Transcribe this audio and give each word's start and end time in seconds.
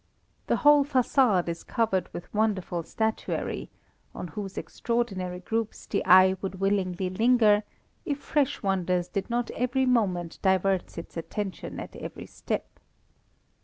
The 0.47 0.55
whole 0.55 0.83
façade 0.83 1.47
is 1.47 1.63
covered 1.63 2.11
with 2.11 2.33
wonderful 2.33 2.81
statuary 2.81 3.69
on 4.15 4.29
whose 4.29 4.57
extraordinary 4.57 5.41
groups 5.41 5.85
the 5.85 6.03
eye 6.05 6.37
would 6.41 6.59
willingly 6.59 7.11
linger, 7.11 7.61
if 8.03 8.17
fresh 8.17 8.63
wonders 8.63 9.07
did 9.07 9.29
not 9.29 9.51
every 9.51 9.85
moment 9.85 10.39
divert 10.41 10.97
its 10.97 11.17
attention 11.17 11.79
at 11.79 11.95
every 11.95 12.25
step. 12.25 12.79